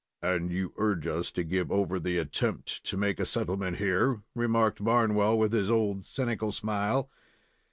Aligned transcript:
"And 0.23 0.49
you 0.51 0.73
urge 0.77 1.05
us 1.05 1.29
to 1.33 1.43
give 1.43 1.71
over 1.71 1.99
the 1.99 2.17
attempt 2.17 2.83
to 2.85 2.97
make 2.97 3.19
a 3.19 3.23
settlement 3.27 3.77
here?" 3.77 4.23
remarked 4.33 4.83
Barnwell, 4.83 5.37
with 5.37 5.53
his 5.53 5.69
old 5.69 6.07
cynical 6.07 6.51
smile. 6.51 7.11